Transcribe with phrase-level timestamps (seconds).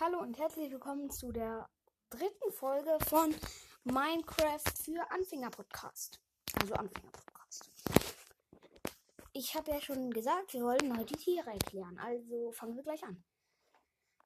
[0.00, 1.68] Hallo und herzlich willkommen zu der
[2.10, 3.32] dritten Folge von
[3.84, 6.20] Minecraft für Anfänger Podcast.
[6.60, 7.70] Also Anfänger Podcast.
[9.32, 11.96] Ich habe ja schon gesagt, wir wollen heute die Tiere erklären.
[12.00, 13.22] Also fangen wir gleich an.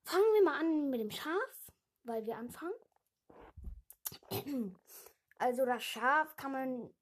[0.04, 1.70] Fangen wir mal an mit dem Schaf,
[2.02, 2.74] weil wir anfangen.
[5.40, 6.94] Also das Schaf kann man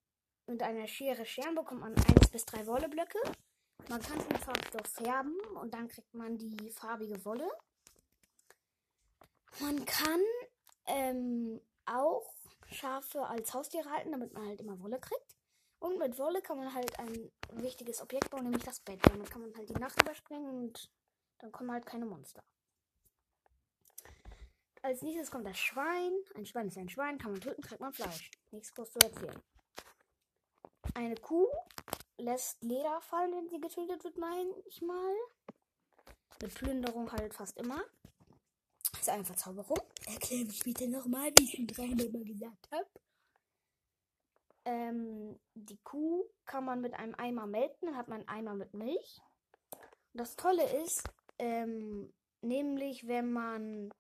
[0.46, 3.18] mit einer Schere scheren, bekommt man 1 bis 3 Wolleblöcke.
[3.88, 7.48] Man kann es mit Farbstoff färben und dann kriegt man die farbige Wolle.
[9.61, 10.20] Man kann
[10.87, 12.34] ähm, auch
[12.70, 15.37] Schafe als Haustiere halten, damit man halt immer Wolle kriegt.
[15.78, 19.00] Und mit Wolle kann man halt ein wichtiges Objekt bauen, nämlich das Bett.
[19.09, 20.91] Damit kann man halt die Nacht überspringen und
[21.38, 22.42] dann kommen halt keine Monster.
[24.83, 26.12] Als nächstes kommt das Schwein.
[26.34, 28.30] Ein Schwein ist ein Schwein, kann man töten, kriegt man Fleisch.
[28.50, 29.42] Nichts groß zu erzählen.
[30.95, 31.48] Eine Kuh
[32.19, 35.14] lässt Leder fallen, wenn sie getötet wird, manchmal.
[36.41, 37.83] Mit Plünderung halt fast immer.
[39.06, 39.78] Das ist eine Verzauberung.
[40.09, 42.89] Erkläre mich bitte nochmal, wie ich schon dreimal mal gesagt habe.
[44.64, 48.75] Ähm, die Kuh kann man mit einem Eimer melken, dann hat man einen Eimer mit
[48.75, 49.20] Milch.
[49.70, 51.05] Und das Tolle ist,
[51.39, 53.95] ähm, nämlich wenn man,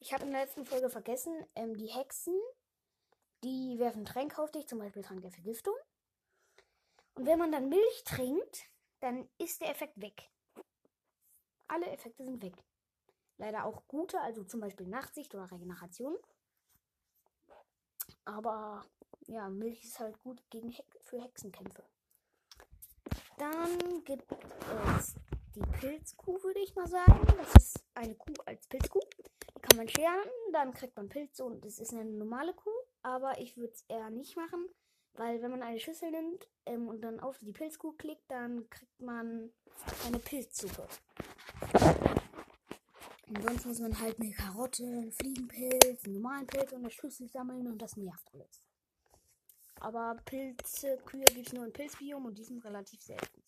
[0.00, 2.34] ich habe in der letzten Folge vergessen, ähm, die Hexen,
[3.44, 5.76] die werfen Tränke auf dich, zum Beispiel Trank der Vergiftung.
[7.14, 10.32] Und wenn man dann Milch trinkt, dann ist der Effekt weg.
[11.68, 12.56] Alle Effekte sind weg.
[13.38, 16.16] Leider auch gute, also zum Beispiel Nachtsicht oder Regeneration.
[18.24, 18.84] Aber
[19.26, 21.82] ja, Milch ist halt gut gegen Hex für Hexenkämpfe.
[23.38, 24.30] Dann gibt
[24.96, 25.14] es
[25.54, 27.26] die Pilzkuh, würde ich mal sagen.
[27.36, 29.00] Das ist eine Kuh als Pilzkuh.
[29.56, 32.70] Die kann man scheren, dann kriegt man Pilze und es ist eine normale Kuh.
[33.02, 34.68] Aber ich würde es eher nicht machen,
[35.14, 39.00] weil wenn man eine Schüssel nimmt ähm, und dann auf die Pilzkuh klickt, dann kriegt
[39.00, 39.52] man
[40.06, 40.86] eine Pilzsuppe.
[43.34, 47.28] Und sonst muss man halt eine Karotte, einen Fliegenpilz, einen normalen Pilz und eine Schüssel
[47.28, 48.62] sammeln und das nervt alles.
[49.80, 53.42] Aber Pilze, Kühe gibt es nur im Pilzbiom und die sind relativ selten.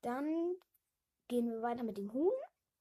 [0.00, 0.54] Dann
[1.28, 2.32] gehen wir weiter mit dem Huhn.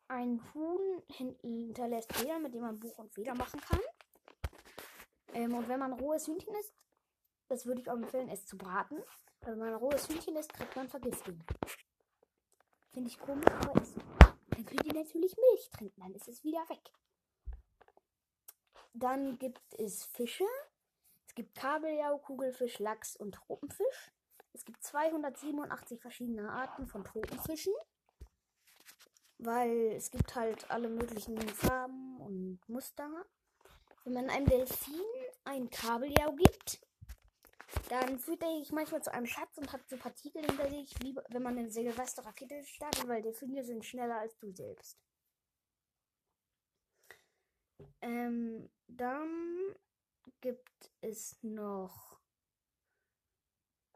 [0.08, 1.04] Ein Huhn
[1.42, 3.82] hinterlässt Federn, mit dem man Buch und Feder machen kann.
[5.34, 6.74] Ähm, und wenn man rohes Hühnchen isst,
[7.50, 9.04] das würde ich auch empfehlen, es zu braten.
[9.42, 11.44] Wenn man rohes Hühnchen isst, kriegt man Vergiftung.
[12.94, 14.05] Finde ich komisch, aber ist so.
[14.76, 16.92] Könnt ihr natürlich Milch trinken, dann ist es wieder weg.
[18.94, 20.46] Dann gibt es Fische.
[21.28, 24.12] Es gibt Kabeljau, Kugelfisch, Lachs und Tropenfisch.
[24.54, 27.74] Es gibt 287 verschiedene Arten von Tropenfischen.
[29.38, 33.26] Weil es gibt halt alle möglichen Farben und Muster.
[34.04, 35.02] Wenn man einem Delfin
[35.44, 36.80] ein Kabeljau gibt,
[37.90, 41.16] dann führt er sich manchmal zu einem Schatz und hat so Partikel hinter sich, wie
[41.30, 45.00] wenn man eine Silvester-Rakete startet, weil Delfine sind schneller als du selbst.
[48.02, 49.76] Ähm, dann
[50.42, 52.20] gibt es noch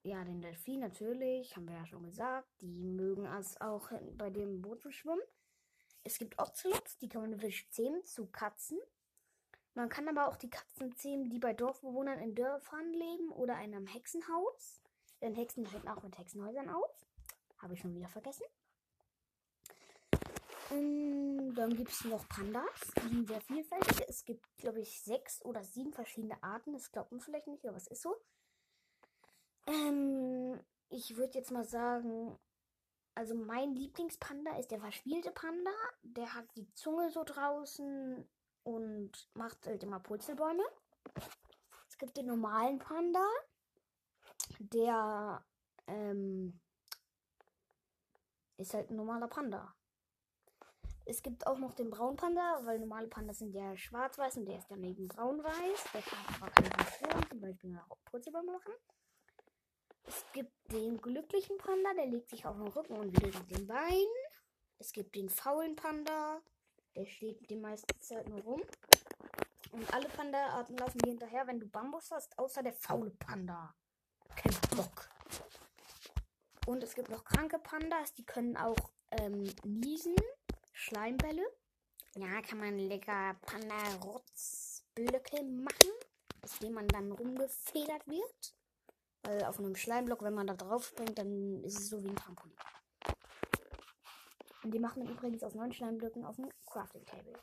[0.04, 2.50] ja den Delfin natürlich, haben wir ja schon gesagt.
[2.62, 5.22] Die mögen es auch bei dem Boot zu schwimmen.
[6.04, 8.80] Es gibt Ocelots, die kann man wirklich zähmen zu Katzen.
[9.80, 13.74] Man kann aber auch die Katzen zähmen, die bei Dorfbewohnern in Dörfern leben oder in
[13.74, 14.82] einem Hexenhaus.
[15.22, 17.08] Denn Hexen treten auch mit Hexenhäusern auf.
[17.60, 18.44] Habe ich schon wieder vergessen.
[20.70, 22.92] Und dann gibt es noch Pandas.
[22.98, 24.06] Die sind sehr vielfältig.
[24.10, 26.74] Es gibt, glaube ich, sechs oder sieben verschiedene Arten.
[26.74, 28.18] Das glaubt man vielleicht nicht, aber es ist so.
[29.66, 30.60] Ähm,
[30.90, 32.38] ich würde jetzt mal sagen,
[33.16, 35.72] also mein Lieblingspanda ist der verspielte Panda.
[36.04, 38.28] Der hat die Zunge so draußen
[38.64, 40.64] und macht halt immer Purzelbäume.
[41.88, 43.26] Es gibt den normalen Panda,
[44.60, 45.44] der
[45.88, 46.60] ähm,
[48.58, 49.74] ist halt ein normaler Panda.
[51.06, 54.60] Es gibt auch noch den braunen Panda, weil normale Pandas sind ja schwarz-weiß und der
[54.60, 55.86] ist daneben braun-weiß.
[55.94, 58.74] Der kann aber keine Funktion, zum Beispiel auch Purzelbäume machen.
[60.04, 63.66] Es gibt den glücklichen Panda, der legt sich auf den Rücken und wieder mit den
[63.66, 64.06] Beinen.
[64.78, 66.42] Es gibt den faulen Panda,
[66.96, 68.62] der steht die meiste Zeit nur rum.
[69.72, 73.76] Und alle Panda-Arten laufen dir hinterher, wenn du Bambus hast, außer der faule Panda.
[74.36, 75.10] Kein Bock.
[76.66, 80.16] Und es gibt noch kranke Pandas, die können auch ähm, niesen.
[80.72, 81.46] Schleimbälle.
[82.16, 85.92] Ja, kann man lecker Panda-Rotzblöcke machen,
[86.42, 88.56] aus denen man dann rumgefedert wird.
[89.24, 92.16] Weil auf einem Schleimblock, wenn man da drauf springt, dann ist es so wie ein
[92.16, 92.56] Trampolin.
[94.72, 97.34] Die machen übrigens aus neun Schleimblöcken auf dem Crafting Table.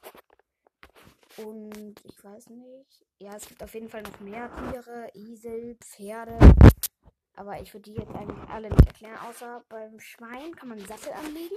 [1.38, 3.04] Und ich weiß nicht.
[3.18, 6.38] Ja, es gibt auf jeden Fall noch mehr Tiere, Esel, Pferde.
[7.34, 10.86] Aber ich würde die jetzt eigentlich alle nicht erklären, außer beim Schwein kann man einen
[10.86, 11.56] Sattel anlegen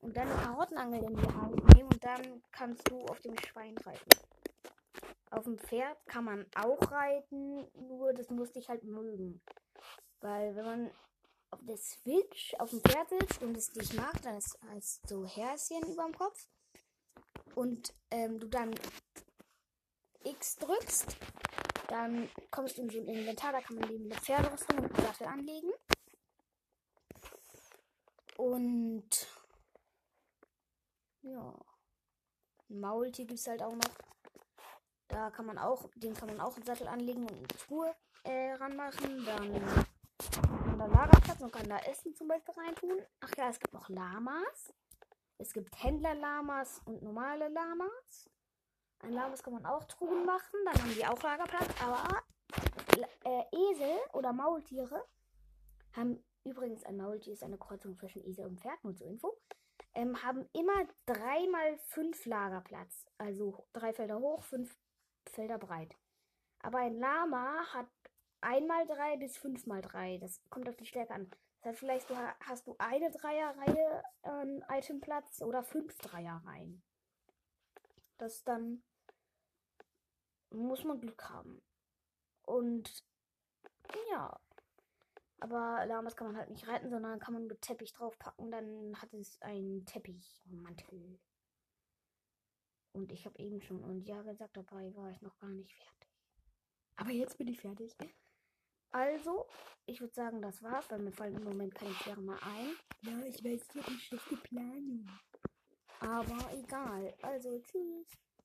[0.00, 3.76] und dann eine Karottenangel in die Hand nehmen und dann kannst du auf dem Schwein
[3.78, 4.10] reiten.
[5.30, 9.42] Auf dem Pferd kann man auch reiten, nur das musste ich halt mögen.
[10.20, 10.90] Weil wenn man
[11.50, 15.24] auf der Switch auf dem Pferd sitzt und es dich macht, dann ist als so
[15.26, 16.48] Härchen über dem Kopf.
[17.54, 18.74] Und ähm, du dann
[20.24, 21.16] X drückst,
[21.88, 25.26] dann kommst du in so ein Inventar, da kann man neben der Pferderüstung und Sattel
[25.26, 25.72] anlegen.
[28.36, 29.26] Und
[31.22, 31.54] ja.
[32.68, 33.90] Maultier gibt es halt auch noch.
[35.08, 38.52] Da kann man auch, den kann man auch einen Sattel anlegen und eine Truhe äh,
[38.52, 39.24] ranmachen.
[39.24, 39.86] Dann
[40.78, 43.02] da Lagerplatz und kann da Essen zum Beispiel reintun.
[43.20, 44.72] Ach ja, es gibt noch Lamas.
[45.38, 48.30] Es gibt Händler-Lamas und normale Lamas.
[49.00, 51.68] Ein Lamas kann man auch Truhen machen, dann haben die auch Lagerplatz.
[51.82, 52.22] Aber
[53.24, 55.04] äh, Esel oder Maultiere
[55.92, 59.36] haben übrigens ein Maultier ist eine Kreuzung zwischen Esel und Pferd, nur zur Info.
[59.94, 63.06] Ähm, haben immer dreimal fünf Lagerplatz.
[63.18, 64.76] Also drei Felder hoch, fünf
[65.30, 65.96] Felder breit.
[66.60, 67.88] Aber ein Lama hat
[68.40, 70.18] einmal drei bis fünfmal drei.
[70.18, 71.30] Das kommt auf die Stärke an.
[71.60, 76.82] Das heißt, vielleicht hast du eine Dreierreihe an Itemplatz oder fünf Dreierreihen.
[78.18, 78.82] Das dann
[80.50, 81.62] muss man Glück haben.
[82.42, 83.04] Und
[84.10, 84.40] ja.
[85.40, 88.50] Aber Lamas kann man halt nicht reiten, sondern kann man mit Teppich draufpacken.
[88.50, 91.20] Dann hat es einen Teppichmantel.
[92.92, 96.10] Und ich habe eben schon und ja gesagt, dabei war ich noch gar nicht fertig.
[96.96, 97.96] Aber jetzt bin ich fertig.
[98.90, 99.46] Also,
[99.86, 102.76] ich würde sagen, das war's, weil mir fallen im Moment keine Tiere mehr ein.
[103.02, 105.06] Ja, ich weiß, ich habe eine schlechte Planung.
[106.00, 107.14] Aber egal.
[107.22, 108.06] Also, tschüss.